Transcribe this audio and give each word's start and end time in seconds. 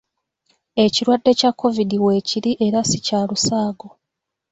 Ekirwadde 0.83 1.31
kya 1.39 1.51
Kovidi 1.59 1.97
weekiri 2.05 2.51
era 2.65 2.79
si 2.89 2.97
kya 3.05 3.19
lusaago. 3.29 3.87